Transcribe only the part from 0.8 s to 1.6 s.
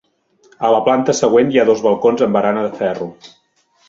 planta següent